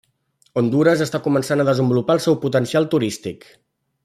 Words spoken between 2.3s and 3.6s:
potencial turístic.